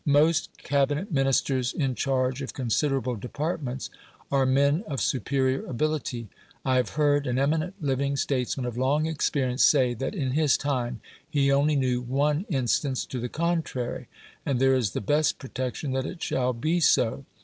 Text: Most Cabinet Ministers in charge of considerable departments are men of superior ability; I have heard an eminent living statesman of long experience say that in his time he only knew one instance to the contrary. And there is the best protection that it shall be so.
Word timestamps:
Most 0.07 0.57
Cabinet 0.63 1.11
Ministers 1.11 1.73
in 1.73 1.93
charge 1.93 2.41
of 2.41 2.55
considerable 2.55 3.15
departments 3.15 3.91
are 4.31 4.47
men 4.47 4.83
of 4.87 4.99
superior 4.99 5.63
ability; 5.67 6.27
I 6.65 6.77
have 6.77 6.97
heard 6.97 7.27
an 7.27 7.37
eminent 7.37 7.75
living 7.79 8.15
statesman 8.17 8.65
of 8.65 8.79
long 8.79 9.05
experience 9.05 9.63
say 9.63 9.93
that 9.93 10.15
in 10.15 10.31
his 10.31 10.57
time 10.57 11.01
he 11.29 11.51
only 11.51 11.75
knew 11.75 12.01
one 12.01 12.47
instance 12.49 13.05
to 13.05 13.19
the 13.19 13.29
contrary. 13.29 14.07
And 14.43 14.59
there 14.59 14.73
is 14.73 14.93
the 14.93 15.01
best 15.01 15.37
protection 15.37 15.91
that 15.91 16.07
it 16.07 16.23
shall 16.23 16.51
be 16.51 16.79
so. 16.79 17.25